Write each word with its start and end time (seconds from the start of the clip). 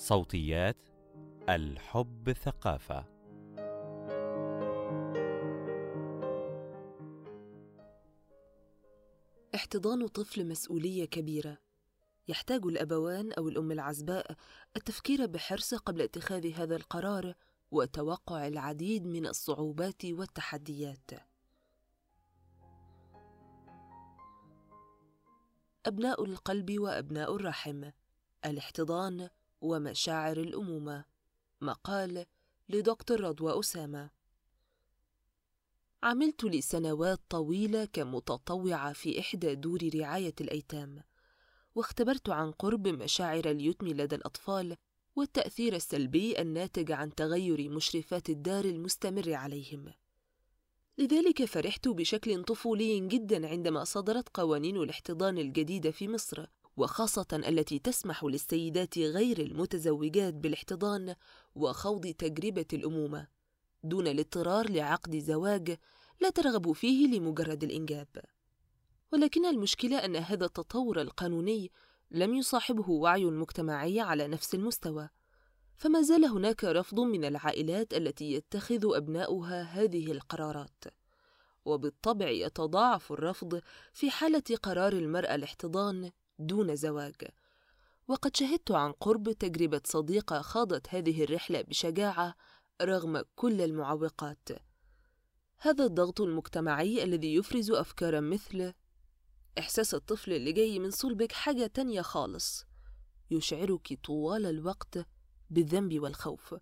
صوتيات 0.00 0.76
الحب 1.48 2.32
ثقافة. 2.32 3.04
احتضان 9.54 10.06
طفل 10.06 10.48
مسؤولية 10.48 11.04
كبيرة. 11.04 11.58
يحتاج 12.28 12.66
الأبوان 12.66 13.32
أو 13.32 13.48
الأم 13.48 13.72
العزباء 13.72 14.36
التفكير 14.76 15.26
بحرص 15.26 15.74
قبل 15.74 16.02
اتخاذ 16.02 16.52
هذا 16.52 16.76
القرار 16.76 17.34
وتوقع 17.70 18.46
العديد 18.46 19.06
من 19.06 19.26
الصعوبات 19.26 20.04
والتحديات. 20.04 21.10
أبناء 25.86 26.24
القلب 26.24 26.78
وأبناء 26.78 27.36
الرحم. 27.36 27.90
الاحتضان 28.44 29.28
ومشاعر 29.60 30.36
الأمومة. 30.36 31.04
مقال 31.60 32.26
لدكتور 32.68 33.20
رضوى 33.20 33.60
أسامة. 33.60 34.10
عملت 36.02 36.44
لسنوات 36.44 37.20
طويلة 37.28 37.84
كمتطوعة 37.84 38.92
في 38.92 39.20
إحدى 39.20 39.54
دور 39.54 39.90
رعاية 39.94 40.34
الأيتام 40.40 41.02
واختبرت 41.74 42.28
عن 42.28 42.50
قرب 42.50 42.88
مشاعر 42.88 43.50
اليتم 43.50 43.88
لدى 43.88 44.16
الأطفال 44.16 44.76
والتأثير 45.16 45.74
السلبي 45.76 46.40
الناتج 46.40 46.92
عن 46.92 47.14
تغير 47.14 47.68
مشرفات 47.68 48.30
الدار 48.30 48.64
المستمر 48.64 49.32
عليهم. 49.34 49.92
لذلك 50.98 51.44
فرحت 51.44 51.88
بشكل 51.88 52.44
طفولي 52.44 53.08
جدا 53.08 53.48
عندما 53.48 53.84
صدرت 53.84 54.28
قوانين 54.34 54.76
الاحتضان 54.76 55.38
الجديدة 55.38 55.90
في 55.90 56.08
مصر. 56.08 56.46
وخاصة 56.76 57.26
التي 57.32 57.78
تسمح 57.78 58.24
للسيدات 58.24 58.98
غير 58.98 59.38
المتزوجات 59.38 60.34
بالاحتضان 60.34 61.14
وخوض 61.54 62.06
تجربة 62.06 62.66
الأمومة 62.72 63.26
دون 63.84 64.06
الاضطرار 64.06 64.70
لعقد 64.70 65.16
زواج 65.18 65.78
لا 66.20 66.30
ترغب 66.30 66.72
فيه 66.72 67.06
لمجرد 67.06 67.64
الإنجاب. 67.64 68.08
ولكن 69.12 69.46
المشكلة 69.46 70.04
أن 70.04 70.16
هذا 70.16 70.44
التطور 70.44 71.00
القانوني 71.00 71.70
لم 72.10 72.34
يصاحبه 72.34 72.90
وعي 72.90 73.24
مجتمعي 73.24 74.00
على 74.00 74.28
نفس 74.28 74.54
المستوى، 74.54 75.08
فما 75.76 76.02
زال 76.02 76.24
هناك 76.24 76.64
رفض 76.64 77.00
من 77.00 77.24
العائلات 77.24 77.94
التي 77.94 78.32
يتخذ 78.32 78.96
أبناؤها 78.96 79.62
هذه 79.62 80.12
القرارات. 80.12 80.84
وبالطبع 81.64 82.28
يتضاعف 82.28 83.12
الرفض 83.12 83.60
في 83.92 84.10
حالة 84.10 84.42
قرار 84.62 84.92
المرأة 84.92 85.34
الاحتضان 85.34 86.10
دون 86.40 86.74
زواج. 86.74 87.14
وقد 88.08 88.36
شهدت 88.36 88.70
عن 88.70 88.92
قرب 88.92 89.32
تجربة 89.32 89.80
صديقة 89.84 90.40
خاضت 90.40 90.94
هذه 90.94 91.24
الرحلة 91.24 91.62
بشجاعة 91.62 92.34
رغم 92.82 93.22
كل 93.36 93.60
المعوقات. 93.60 94.48
هذا 95.58 95.84
الضغط 95.84 96.20
المجتمعي 96.20 97.04
الذي 97.04 97.34
يفرز 97.34 97.70
أفكارا 97.70 98.20
مثل 98.20 98.72
إحساس 99.58 99.94
الطفل 99.94 100.32
اللي 100.32 100.52
جاي 100.52 100.78
من 100.78 100.90
صلبك 100.90 101.32
حاجة 101.32 101.66
تانية 101.66 102.02
خالص. 102.02 102.64
يشعرك 103.30 103.98
طوال 104.04 104.46
الوقت 104.46 105.06
بالذنب 105.50 106.00
والخوف. 106.00 106.54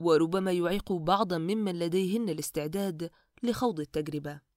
وربما 0.00 0.52
يعيق 0.52 0.92
بعضا 0.92 1.38
ممن 1.38 1.78
لديهن 1.78 2.28
الاستعداد 2.28 3.10
لخوض 3.42 3.80
التجربة. 3.80 4.51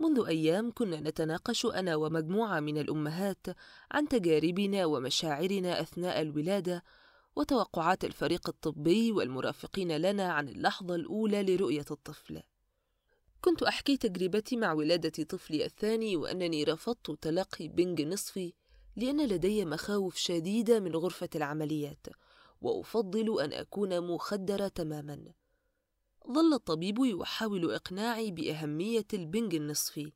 منذ 0.00 0.24
أيام 0.26 0.72
كنا 0.74 1.00
نتناقش 1.00 1.66
أنا 1.66 1.96
ومجموعة 1.96 2.60
من 2.60 2.78
الأمهات 2.78 3.46
عن 3.90 4.08
تجاربنا 4.08 4.84
ومشاعرنا 4.84 5.80
أثناء 5.80 6.20
الولادة 6.20 6.84
وتوقعات 7.36 8.04
الفريق 8.04 8.48
الطبي 8.48 9.12
والمرافقين 9.12 9.96
لنا 9.96 10.32
عن 10.32 10.48
اللحظة 10.48 10.94
الأولى 10.94 11.42
لرؤية 11.42 11.84
الطفل. 11.90 12.42
كنت 13.40 13.62
أحكي 13.62 13.96
تجربتي 13.96 14.56
مع 14.56 14.72
ولادة 14.72 15.24
طفلي 15.24 15.64
الثاني 15.64 16.16
وأنني 16.16 16.64
رفضت 16.64 17.10
تلقي 17.10 17.68
بنج 17.68 18.02
نصفي 18.02 18.52
لأن 18.96 19.28
لدي 19.28 19.64
مخاوف 19.64 20.16
شديدة 20.16 20.80
من 20.80 20.96
غرفة 20.96 21.28
العمليات 21.34 22.06
وأفضل 22.60 23.40
أن 23.40 23.52
أكون 23.52 24.00
مخدرة 24.00 24.68
تماماً. 24.68 25.43
ظل 26.32 26.54
الطبيب 26.54 26.98
يحاول 26.98 27.74
إقناعي 27.74 28.30
بأهمية 28.30 29.06
البنج 29.14 29.54
النصفي 29.54 30.12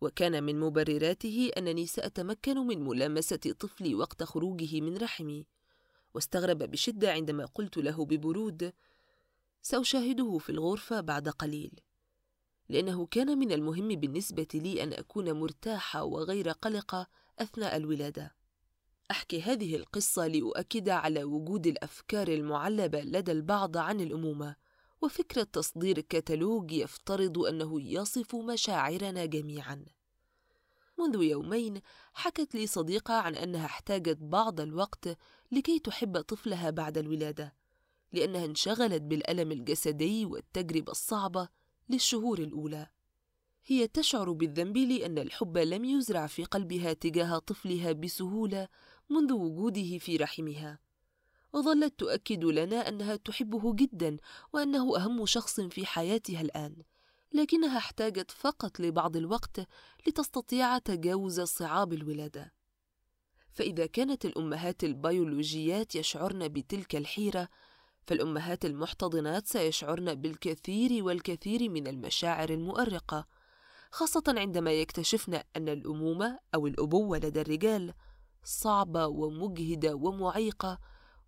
وكان 0.00 0.44
من 0.44 0.60
مبرراته 0.60 1.50
أنني 1.58 1.86
سأتمكن 1.86 2.58
من 2.58 2.84
ملامسة 2.84 3.36
طفلي 3.36 3.94
وقت 3.94 4.22
خروجه 4.22 4.80
من 4.80 4.96
رحمي 4.96 5.46
واستغرب 6.14 6.58
بشدة 6.58 7.12
عندما 7.12 7.44
قلت 7.44 7.76
له 7.76 8.04
ببرود 8.04 8.72
سأشاهده 9.62 10.38
في 10.38 10.50
الغرفة 10.50 11.00
بعد 11.00 11.28
قليل 11.28 11.80
لأنه 12.68 13.06
كان 13.06 13.38
من 13.38 13.52
المهم 13.52 13.88
بالنسبة 13.88 14.46
لي 14.54 14.82
أن 14.82 14.92
أكون 14.92 15.32
مرتاحة 15.32 16.04
وغير 16.04 16.50
قلقة 16.50 17.06
أثناء 17.38 17.76
الولادة. 17.76 18.34
أحكي 19.10 19.42
هذه 19.42 19.76
القصة 19.76 20.26
لأؤكد 20.26 20.88
على 20.88 21.24
وجود 21.24 21.66
الأفكار 21.66 22.28
المعلبة 22.28 23.00
لدى 23.00 23.32
البعض 23.32 23.76
عن 23.76 24.00
الأمومة 24.00 24.56
وفكرة 25.02 25.42
تصدير 25.42 26.00
كتالوج 26.00 26.72
يفترض 26.72 27.38
أنه 27.38 27.80
يصف 27.82 28.36
مشاعرنا 28.36 29.24
جميعا. 29.24 29.84
منذ 30.98 31.22
يومين 31.22 31.80
حكت 32.14 32.54
لي 32.54 32.66
صديقة 32.66 33.14
عن 33.14 33.34
أنها 33.34 33.66
احتاجت 33.66 34.18
بعض 34.20 34.60
الوقت 34.60 35.08
لكي 35.52 35.78
تحب 35.78 36.20
طفلها 36.20 36.70
بعد 36.70 36.98
الولادة 36.98 37.54
لأنها 38.12 38.44
انشغلت 38.44 39.02
بالألم 39.02 39.52
الجسدي 39.52 40.24
والتجربة 40.24 40.92
الصعبة 40.92 41.48
للشهور 41.88 42.38
الأولى. 42.38 42.86
هي 43.66 43.86
تشعر 43.86 44.32
بالذنب 44.32 44.76
لأن 44.76 45.18
الحب 45.18 45.58
لم 45.58 45.84
يزرع 45.84 46.26
في 46.26 46.44
قلبها 46.44 46.92
تجاه 46.92 47.38
طفلها 47.38 47.92
بسهولة 47.92 48.68
منذ 49.10 49.32
وجوده 49.32 49.98
في 49.98 50.16
رحمها. 50.16 50.78
وظلت 51.58 51.98
تؤكد 51.98 52.44
لنا 52.44 52.88
أنها 52.88 53.16
تحبه 53.16 53.74
جدا 53.74 54.16
وأنه 54.52 54.96
أهم 54.96 55.26
شخص 55.26 55.60
في 55.60 55.86
حياتها 55.86 56.40
الآن 56.40 56.76
لكنها 57.32 57.78
احتاجت 57.78 58.30
فقط 58.30 58.80
لبعض 58.80 59.16
الوقت 59.16 59.60
لتستطيع 60.06 60.78
تجاوز 60.78 61.40
صعاب 61.40 61.92
الولادة. 61.92 62.52
فإذا 63.52 63.86
كانت 63.86 64.24
الأمهات 64.24 64.84
البيولوجيات 64.84 65.94
يشعرن 65.94 66.48
بتلك 66.48 66.96
الحيرة 66.96 67.48
فالأمهات 68.06 68.64
المحتضنات 68.64 69.46
سيشعرن 69.46 70.14
بالكثير 70.14 71.04
والكثير 71.04 71.68
من 71.68 71.86
المشاعر 71.86 72.50
المؤرقة 72.50 73.26
خاصة 73.90 74.22
عندما 74.28 74.72
يكتشفن 74.72 75.34
أن 75.56 75.68
الأمومة 75.68 76.38
أو 76.54 76.66
الأبوة 76.66 77.18
لدى 77.18 77.40
الرجال 77.40 77.94
صعبة 78.44 79.06
ومجهدة 79.06 79.94
ومعيقة 79.94 80.78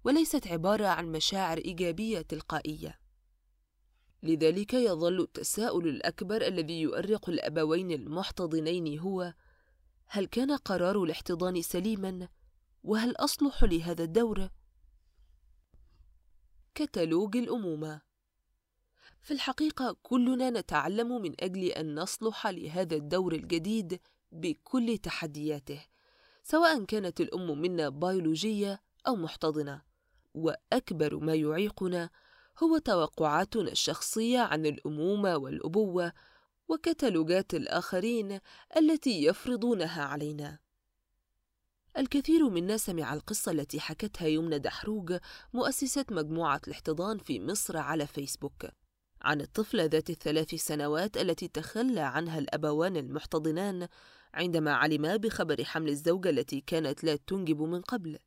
وليست 0.05 0.47
عبارة 0.47 0.87
عن 0.87 1.12
مشاعر 1.12 1.59
إيجابية 1.59 2.21
تلقائية. 2.21 3.00
لذلك 4.22 4.75
يظل 4.75 5.21
التساؤل 5.21 5.88
الأكبر 5.88 6.47
الذي 6.47 6.81
يؤرق 6.81 7.28
الأبوين 7.28 7.91
المحتضنين 7.91 8.99
هو: 8.99 9.34
هل 10.06 10.27
كان 10.27 10.56
قرار 10.56 11.03
الاحتضان 11.03 11.62
سليمًا؟ 11.62 12.28
وهل 12.84 13.16
أصلح 13.16 13.65
لهذا 13.65 14.05
الدور؟ 14.05 14.49
كتالوج 16.75 17.37
الأمومة 17.37 18.00
في 19.22 19.31
الحقيقة 19.34 19.97
كلنا 20.03 20.50
نتعلم 20.50 21.22
من 21.22 21.34
أجل 21.41 21.65
أن 21.65 21.94
نصلح 21.94 22.47
لهذا 22.47 22.97
الدور 22.97 23.32
الجديد 23.34 24.00
بكل 24.32 24.99
تحدياته، 24.99 25.87
سواء 26.43 26.84
كانت 26.84 27.21
الأم 27.21 27.61
منا 27.61 27.88
بيولوجية 27.88 28.82
أو 29.06 29.17
محتضنة. 29.17 29.89
وأكبر 30.35 31.17
ما 31.17 31.35
يعيقنا 31.35 32.11
هو 32.62 32.79
توقعاتنا 32.79 33.73
الشخصية 33.73 34.38
عن 34.38 34.67
الأمومة 34.67 35.37
والأبوة 35.37 36.12
وكتالوجات 36.69 37.55
الآخرين 37.55 38.41
التي 38.77 39.25
يفرضونها 39.25 40.03
علينا. 40.03 40.59
الكثير 41.99 42.49
منا 42.49 42.77
سمع 42.77 43.15
القصة 43.15 43.53
التي 43.53 43.81
حكتها 43.81 44.29
يمنى 44.29 44.59
دحروج 44.59 45.19
مؤسسة 45.53 46.05
مجموعة 46.11 46.61
الاحتضان 46.67 47.19
في 47.19 47.41
مصر 47.41 47.77
على 47.77 48.06
فيسبوك 48.06 48.67
عن 49.23 49.41
الطفلة 49.41 49.85
ذات 49.85 50.11
الثلاث 50.11 50.55
سنوات 50.55 51.17
التي 51.17 51.49
تخلى 51.49 52.00
عنها 52.00 52.38
الأبوان 52.38 52.97
المحتضنان 52.97 53.88
عندما 54.35 54.73
علما 54.73 55.17
بخبر 55.17 55.65
حمل 55.65 55.88
الزوجة 55.88 56.31
التي 56.31 56.61
كانت 56.61 57.05
لا 57.05 57.17
تنجب 57.17 57.62
من 57.62 57.81
قبل. 57.81 58.19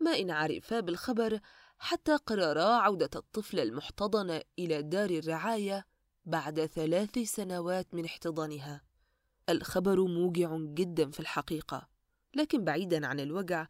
ما 0.00 0.10
إن 0.10 0.30
عرفا 0.30 0.80
بالخبر 0.80 1.40
حتى 1.78 2.16
قررا 2.16 2.64
عودة 2.64 3.10
الطفل 3.16 3.60
المحتضن 3.60 4.40
إلى 4.58 4.82
دار 4.82 5.10
الرعاية 5.10 5.86
بعد 6.24 6.66
ثلاث 6.66 7.18
سنوات 7.18 7.94
من 7.94 8.04
احتضانها 8.04 8.82
الخبر 9.48 10.04
موجع 10.04 10.56
جدا 10.56 11.10
في 11.10 11.20
الحقيقة 11.20 11.88
لكن 12.34 12.64
بعيدا 12.64 13.06
عن 13.06 13.20
الوجع 13.20 13.66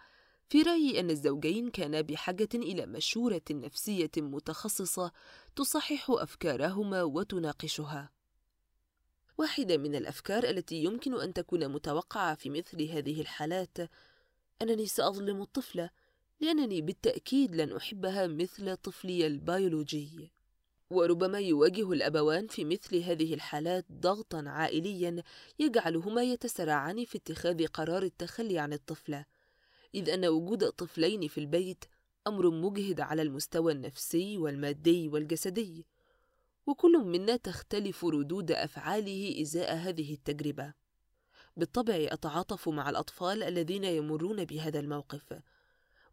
في 0.49 0.63
رأيي 0.63 1.01
أن 1.01 1.11
الزوجين 1.11 1.71
كانا 1.71 2.01
بحاجة 2.01 2.49
إلى 2.55 2.87
مشورة 2.87 3.43
نفسية 3.51 4.11
متخصصة 4.17 5.13
تصحح 5.57 6.11
أفكارهما 6.11 7.03
وتناقشها. 7.03 8.11
واحدة 9.39 9.77
من 9.77 9.95
الأفكار 9.95 10.45
التي 10.45 10.85
يمكن 10.85 11.21
أن 11.21 11.33
تكون 11.33 11.69
متوقعة 11.69 12.35
في 12.35 12.51
مثل 12.51 12.83
هذه 12.83 13.21
الحالات 13.21 13.79
أنني 14.63 14.87
سأظلم 14.87 15.43
الطفلة 15.43 15.91
لأنني 16.40 16.81
بالتأكيد 16.81 17.55
لن 17.55 17.73
أحبها 17.73 18.26
مثل 18.26 18.76
طفلي 18.76 19.26
البيولوجي. 19.26 20.32
وربما 20.90 21.38
يواجه 21.40 21.93
الأبوان 21.93 22.46
في 22.46 22.64
مثل 22.64 22.96
هذه 22.96 23.35
الحالات 23.35 23.85
ضغطًا 23.93 24.44
عائليًا 24.46 25.23
يجعلهما 25.58 26.23
يتسارعان 26.23 27.05
في 27.05 27.19
اتخاذ 27.19 27.67
قرار 27.67 28.02
التخلي 28.02 28.58
عن 28.58 28.73
الطفلة. 28.73 29.25
إذ 29.94 30.11
أن 30.11 30.26
وجود 30.26 30.70
طفلين 30.70 31.29
في 31.29 31.38
البيت 31.38 31.85
أمر 32.26 32.50
مجهد 32.50 33.00
على 33.00 33.23
المستوى 33.23 33.73
النفسي 33.73 34.38
والمادي 34.38 35.08
والجسدي 35.08 35.87
وكل 36.67 36.99
منا 36.99 37.37
تختلف 37.37 38.05
ردود 38.05 38.50
أفعاله 38.50 39.43
إزاء 39.43 39.75
هذه 39.75 40.14
التجربة 40.14 40.75
بالطبع 41.56 41.94
أتعاطف 41.99 42.69
مع 42.69 42.91
الأطفال 42.91 43.43
الذين 43.43 43.84
يمرون 43.84 44.44
بهذا 44.44 44.81
الموقف 44.81 45.41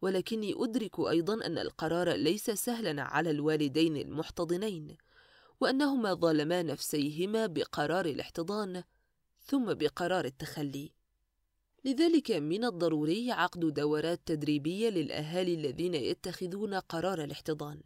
ولكني 0.02 0.54
أدرك 0.58 1.00
أيضا 1.00 1.46
أن 1.46 1.58
القرار 1.58 2.12
ليس 2.14 2.52
سهلا 2.52 3.02
على 3.02 3.32
الوالدين 3.32 3.98
المحتضنين 3.98 4.98
وأنهما 5.62 6.14
ظلما 6.14 6.64
نفسيهما 6.64 7.46
بقرار 7.48 8.06
الاحتضان 8.06 8.84
ثم 9.42 9.74
بقرار 9.74 10.26
التخلي 10.26 10.92
لذلك 11.86 12.32
من 12.32 12.66
الضروري 12.66 13.32
عقد 13.32 13.60
دورات 13.60 14.22
تدريبية 14.26 14.90
للأهالي 14.90 15.54
الذين 15.54 15.96
يتخذون 15.96 16.74
قرار 16.74 17.24
الاحتضان. 17.24 17.82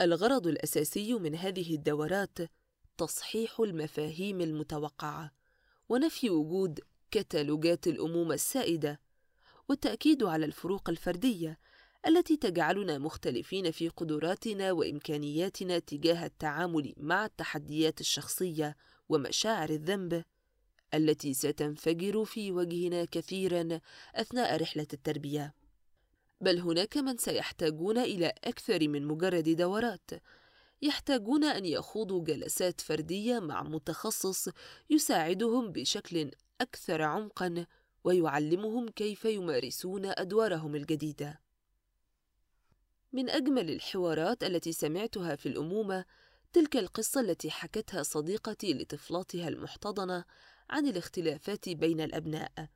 الغرض 0.00 0.46
الأساسي 0.46 1.14
من 1.14 1.34
هذه 1.34 1.74
الدورات 1.74 2.38
تصحيح 2.98 3.60
المفاهيم 3.60 4.40
المتوقعة، 4.40 5.32
ونفي 5.88 6.30
وجود 6.30 6.80
كتالوجات 7.10 7.86
الأمومة 7.86 8.34
السائدة، 8.34 9.00
والتأكيد 9.68 10.22
على 10.22 10.44
الفروق 10.44 10.88
الفردية 10.88 11.58
التي 12.06 12.36
تجعلنا 12.36 12.98
مختلفين 12.98 13.70
في 13.70 13.88
قدراتنا 13.88 14.72
وإمكانياتنا 14.72 15.78
تجاه 15.78 16.26
التعامل 16.26 16.94
مع 16.96 17.24
التحديات 17.24 18.00
الشخصية 18.00 18.76
ومشاعر 19.08 19.70
الذنب 19.70 20.24
التي 20.94 21.34
ستنفجر 21.34 22.24
في 22.24 22.52
وجهنا 22.52 23.04
كثيرا 23.04 23.80
أثناء 24.14 24.62
رحلة 24.62 24.86
التربية. 24.92 25.54
بل 26.40 26.60
هناك 26.60 26.96
من 26.96 27.16
سيحتاجون 27.16 27.98
إلى 27.98 28.32
أكثر 28.44 28.88
من 28.88 29.06
مجرد 29.06 29.48
دورات. 29.48 30.10
يحتاجون 30.82 31.44
أن 31.44 31.64
يخوضوا 31.64 32.24
جلسات 32.24 32.80
فردية 32.80 33.38
مع 33.38 33.62
متخصص 33.62 34.48
يساعدهم 34.90 35.72
بشكل 35.72 36.30
أكثر 36.60 37.02
عمقا 37.02 37.66
ويعلمهم 38.06 38.88
كيف 38.88 39.24
يمارسون 39.24 40.06
أدوارهم 40.06 40.74
الجديدة. 40.74 41.40
من 43.12 43.30
أجمل 43.30 43.70
الحوارات 43.70 44.44
التي 44.44 44.72
سمعتها 44.72 45.36
في 45.36 45.46
الأمومة 45.46 46.04
تلك 46.52 46.76
القصة 46.76 47.20
التي 47.20 47.50
حكتها 47.50 48.02
صديقتي 48.02 48.74
لطفلاتها 48.74 49.48
المحتضنة 49.48 50.24
عن 50.70 50.86
الاختلافات 50.86 51.68
بين 51.68 52.00
الأبناء. 52.00 52.68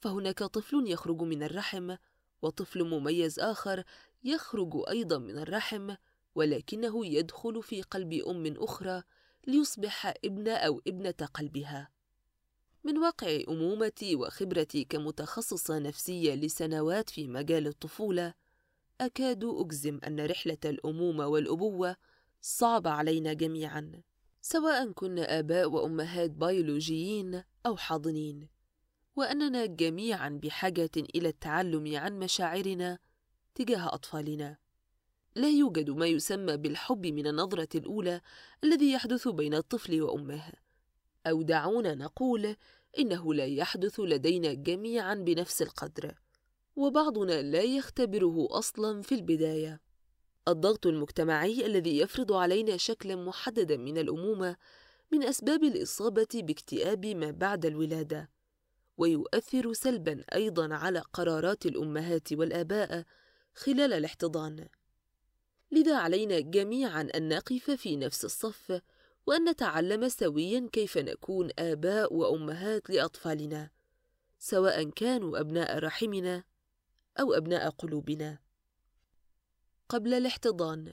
فهناك 0.00 0.38
طفل 0.38 0.84
يخرج 0.86 1.22
من 1.22 1.42
الرحم 1.42 1.96
وطفل 2.42 2.84
مميز 2.84 3.40
آخر 3.40 3.84
يخرج 4.24 4.82
أيضا 4.88 5.18
من 5.18 5.38
الرحم 5.38 5.94
ولكنه 6.34 7.06
يدخل 7.06 7.62
في 7.62 7.82
قلب 7.82 8.12
أم 8.12 8.54
أخرى 8.56 9.02
ليصبح 9.46 10.06
ابن 10.24 10.48
أو 10.48 10.82
ابنة 10.86 11.28
قلبها. 11.34 11.95
من 12.86 12.98
واقع 12.98 13.40
أمومتي 13.48 14.16
وخبرتي 14.16 14.84
كمتخصصة 14.84 15.78
نفسية 15.78 16.34
لسنوات 16.34 17.10
في 17.10 17.26
مجال 17.28 17.66
الطفولة 17.66 18.34
أكاد 19.00 19.44
أجزم 19.44 20.00
أن 20.06 20.26
رحلة 20.26 20.58
الأمومة 20.64 21.26
والأبوة 21.26 21.96
صعبة 22.40 22.90
علينا 22.90 23.32
جميعاً 23.32 24.02
سواء 24.48 24.92
كنا 24.92 25.38
آباء 25.38 25.70
وأمهات 25.70 26.30
بيولوجيين 26.30 27.42
أو 27.66 27.76
حاضنين. 27.76 28.48
وأننا 29.16 29.66
جميعا 29.66 30.28
بحاجة 30.42 30.90
إلى 30.96 31.28
التعلم 31.28 31.96
عن 31.96 32.18
مشاعرنا 32.18 32.98
تجاه 33.54 33.94
أطفالنا. 33.94 34.56
لا 35.34 35.48
يوجد 35.48 35.90
ما 35.90 36.06
يسمى 36.06 36.56
بالحب 36.56 37.06
من 37.06 37.26
النظرة 37.26 37.68
الأولى 37.74 38.20
الذي 38.64 38.92
يحدث 38.92 39.28
بين 39.28 39.54
الطفل 39.54 40.02
وأمه. 40.02 40.52
أو 41.26 41.42
دعونا 41.42 41.94
نقول 41.94 42.56
إنه 42.98 43.34
لا 43.34 43.46
يحدث 43.46 44.00
لدينا 44.00 44.52
جميعا 44.52 45.14
بنفس 45.14 45.62
القدر 45.62 46.14
وبعضنا 46.76 47.42
لا 47.42 47.62
يختبره 47.62 48.48
أصلا 48.50 49.02
في 49.02 49.14
البداية. 49.14 49.80
الضغط 50.48 50.86
المجتمعي 50.86 51.66
الذي 51.66 51.98
يفرض 51.98 52.32
علينا 52.32 52.76
شكلا 52.76 53.16
محددا 53.16 53.76
من 53.76 53.98
الأمومة 53.98 54.56
من 55.12 55.22
أسباب 55.22 55.64
الإصابة 55.64 56.28
باكتئاب 56.34 57.06
ما 57.06 57.30
بعد 57.30 57.66
الولادة 57.66 58.30
ويؤثر 58.96 59.72
سلبا 59.72 60.24
أيضا 60.34 60.74
على 60.74 60.98
قرارات 60.98 61.66
الأمهات 61.66 62.32
والآباء 62.32 63.04
خلال 63.54 63.92
الاحتضان. 63.92 64.68
لذا 65.72 65.96
علينا 65.96 66.40
جميعا 66.40 67.08
أن 67.14 67.28
نقف 67.28 67.70
في 67.70 67.96
نفس 67.96 68.24
الصف 68.24 68.80
وأن 69.26 69.48
نتعلم 69.48 70.08
سويا 70.08 70.68
كيف 70.72 70.98
نكون 70.98 71.50
آباء 71.58 72.14
وأمهات 72.14 72.90
لأطفالنا 72.90 73.70
سواء 74.38 74.90
كانوا 74.90 75.40
أبناء 75.40 75.78
رحمنا 75.78 76.44
أو 77.20 77.32
أبناء 77.32 77.70
قلوبنا. 77.70 78.38
قبل 79.88 80.14
الاحتضان. 80.14 80.92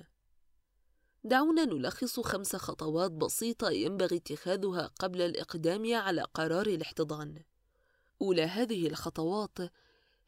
دعونا 1.23 1.65
نلخص 1.65 2.19
خمس 2.19 2.55
خطوات 2.55 3.11
بسيطة 3.11 3.71
ينبغي 3.71 4.17
اتخاذها 4.17 4.87
قبل 4.99 5.21
الإقدام 5.21 5.95
على 5.95 6.21
قرار 6.21 6.67
الاحتضان. 6.67 7.43
أولى 8.21 8.43
هذه 8.43 8.87
الخطوات 8.87 9.59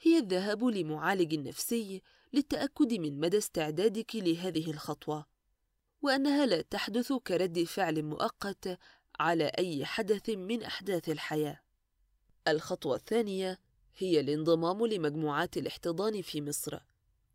هي 0.02 0.18
الذهاب 0.18 0.64
لمعالج 0.64 1.36
نفسي 1.36 2.02
للتأكد 2.34 2.94
من 2.94 3.20
مدى 3.20 3.38
استعدادك 3.38 4.16
لهذه 4.16 4.72
الخطوة، 4.72 5.26
وأنها 6.02 6.46
لا 6.46 6.62
تحدث 6.62 7.14
كرد 7.14 7.64
فعل 7.64 8.04
مؤقت 8.04 8.80
على 9.20 9.46
أي 9.46 9.86
حدث 9.86 10.30
من 10.30 10.64
أحداث 10.64 11.10
الحياة. 11.10 11.60
الخطوة 12.48 12.96
الثانية 12.96 13.60
هي 13.98 14.20
الانضمام 14.20 14.86
لمجموعات 14.86 15.58
الاحتضان 15.58 16.22
في 16.22 16.42
مصر. 16.42 16.80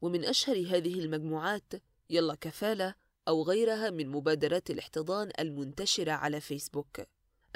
ومن 0.00 0.24
أشهر 0.24 0.56
هذه 0.56 1.00
المجموعات 1.00 1.72
يلا 2.10 2.34
كفالة 2.34 2.94
أو 3.28 3.42
غيرها 3.42 3.90
من 3.90 4.08
مبادرات 4.08 4.70
الاحتضان 4.70 5.30
المنتشرة 5.38 6.12
على 6.12 6.40
فيسبوك. 6.40 7.00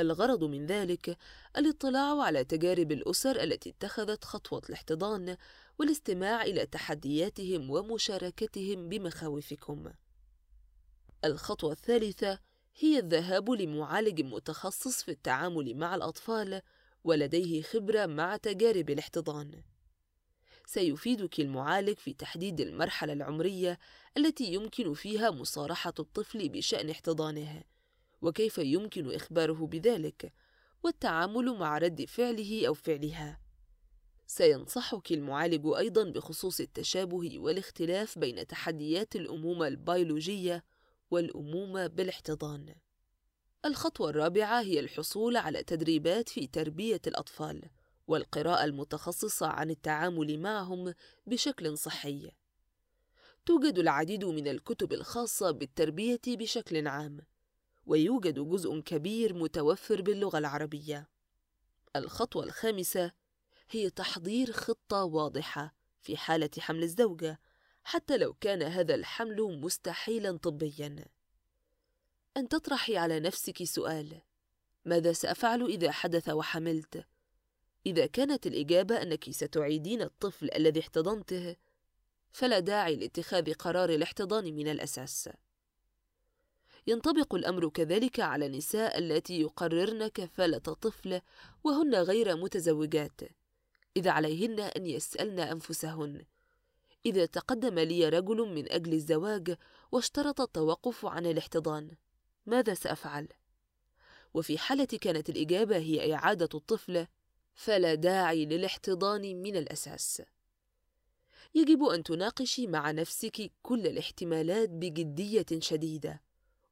الغرض 0.01 0.45
من 0.45 0.67
ذلك 0.67 1.19
الاطلاع 1.57 2.23
على 2.23 2.45
تجارب 2.45 2.93
الأسر 2.93 3.43
التي 3.43 3.71
اتخذت 3.71 4.25
خطوة 4.25 4.63
الاحتضان 4.69 5.37
والاستماع 5.79 6.43
إلى 6.43 6.67
تحدياتهم 6.67 7.71
ومشاركتهم 7.71 8.89
بمخاوفكم. 8.89 9.91
الخطوة 11.25 11.73
الثالثة 11.73 12.38
هي 12.78 12.99
الذهاب 12.99 13.50
لمعالج 13.50 14.21
متخصص 14.21 15.02
في 15.02 15.11
التعامل 15.11 15.75
مع 15.75 15.95
الأطفال 15.95 16.62
ولديه 17.04 17.62
خبرة 17.62 18.07
مع 18.07 18.37
تجارب 18.37 18.90
الاحتضان. 18.90 19.62
سيفيدك 20.66 21.40
المعالج 21.40 21.99
في 21.99 22.12
تحديد 22.12 22.61
المرحلة 22.61 23.12
العمرية 23.12 23.78
التي 24.16 24.45
يمكن 24.45 24.95
فيها 24.95 25.31
مصارحة 25.31 25.95
الطفل 25.99 26.49
بشأن 26.49 26.90
احتضانه، 26.90 27.62
وكيف 28.23 28.59
يمكن 28.59 29.14
إخباره 29.14 29.66
بذلك، 29.66 30.33
والتعامل 30.83 31.59
مع 31.59 31.78
رد 31.78 32.04
فعله 32.04 32.69
أو 32.69 32.75
فعلها. 32.75 33.40
سينصحك 34.26 35.12
المعالج 35.12 35.66
أيضا 35.76 36.04
بخصوص 36.04 36.61
التشابه 36.61 37.38
والاختلاف 37.38 38.19
بين 38.19 38.47
تحديات 38.47 39.16
الأمومة 39.16 39.69
البيولوجية 39.69 40.64
والأمومة 41.11 41.87
بالاحتضان. 41.87 42.75
الخطوة 43.65 44.11
الرابعة 44.11 44.61
هي 44.61 44.81
الحصول 44.81 45.37
على 45.37 45.63
تدريبات 45.63 46.29
في 46.29 46.47
تربية 46.47 47.01
الأطفال. 47.07 47.71
والقراءة 48.07 48.65
المتخصصة 48.65 49.47
عن 49.47 49.71
التعامل 49.71 50.41
معهم 50.41 50.95
بشكل 51.27 51.79
صحي. 51.79 52.31
توجد 53.47 53.79
العديد 53.79 54.25
من 54.25 54.49
الكتب 54.49 54.93
الخاصة 54.93 55.51
بالتربية 55.51 56.21
بشكل 56.27 56.87
عام، 56.87 57.21
ويوجد 57.87 58.39
جزء 58.39 58.81
كبير 58.81 59.35
متوفر 59.35 60.03
باللغة 60.03 60.39
العربية. 60.39 61.09
الخطوة 61.97 62.45
الخامسة 62.45 63.13
هي 63.71 63.91
تحضير 63.91 64.53
خطة 64.53 65.05
واضحة 65.05 65.75
في 66.01 66.17
حالة 66.17 66.51
حمل 66.59 66.83
الزوجة 66.83 67.41
حتى 67.85 68.17
لو 68.17 68.35
كان 68.35 68.62
هذا 68.62 68.95
الحمل 68.95 69.61
مستحيلا 69.61 70.37
طبيا 70.37 71.05
أن 72.37 72.49
تطرحي 72.49 72.97
على 72.97 73.21
نفسك 73.21 73.64
سؤال 73.64 74.21
ماذا 74.85 75.12
سأفعل 75.12 75.62
إذا 75.62 75.91
حدث 75.91 76.29
وحملت؟ 76.29 77.05
إذا 77.87 78.07
كانت 78.07 78.47
الإجابة 78.47 79.03
أنك 79.03 79.31
ستعيدين 79.31 80.03
الطفل 80.03 80.50
الذي 80.55 80.81
احتضنته 80.81 81.57
فلا 82.33 82.59
داعي 82.59 82.97
لاتخاذ 82.97 83.53
قرار 83.53 83.91
الاحتضان 83.91 84.45
من 84.45 84.69
الأساس 84.69 85.29
ينطبق 86.87 87.35
الأمر 87.35 87.69
كذلك 87.69 88.21
على 88.21 88.47
النساء 88.47 88.99
التي 88.99 89.41
يقررن 89.41 90.09
كفالة 90.09 90.59
طفل 90.59 91.21
وهن 91.64 91.95
غير 91.95 92.37
متزوجات 92.37 93.21
إذا 93.97 94.11
عليهن 94.11 94.61
أن 94.61 94.87
يسألن 94.87 95.41
أنفسهن 95.41 96.25
إذا 97.07 97.27
تقدم 97.27 97.79
لي 97.79 98.09
رجل 98.09 98.37
من 98.37 98.73
أجل 98.73 98.93
الزواج 98.93 99.57
واشترط 99.93 100.41
التوقف 100.41 101.07
عن 101.07 101.27
الاحتضان. 101.27 101.91
ماذا 102.47 102.75
سأفعل؟ 102.75 103.29
وفي 104.35 104.59
حالة 104.59 104.85
كانت 104.85 105.29
الإجابة 105.29 105.77
هي 105.77 106.15
إعادة 106.15 106.49
الطفل 106.55 107.07
فلا 107.55 107.95
داعي 107.95 108.47
للاحتضان 108.47 109.43
من 109.43 109.57
الأساس. 109.57 110.23
يجب 111.55 111.83
أن 111.83 112.03
تناقشي 112.03 112.67
مع 112.67 112.91
نفسك 112.91 113.53
كل 113.63 113.87
الاحتمالات 113.87 114.71
بجدية 114.71 115.47
شديدة 115.59 116.23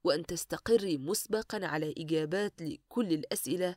وأن 0.05 0.27
تستقري 0.27 0.99
مسبقا 0.99 1.67
على 1.67 1.95
إجابات 1.99 2.62
لكل 2.62 3.12
الأسئلة 3.12 3.77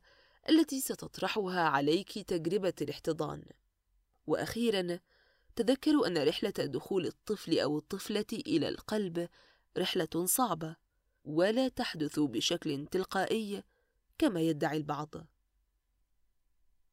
التي 0.49 0.81
ستطرحها 0.81 1.61
عليك 1.61 2.19
تجربة 2.19 2.73
الاحتضان. 2.81 3.43
وأخيرا 4.27 4.99
تذكروا 5.55 6.07
أن 6.07 6.27
رحلة 6.27 6.49
دخول 6.49 7.05
الطفل 7.05 7.59
أو 7.59 7.77
الطفلة 7.77 8.25
إلى 8.33 8.69
القلب 8.69 9.29
رحلة 9.77 10.25
صعبة 10.25 10.75
ولا 11.25 11.67
تحدث 11.67 12.19
بشكل 12.19 12.85
تلقائي 12.85 13.63
كما 14.17 14.41
يدعي 14.41 14.77
البعض. 14.77 15.15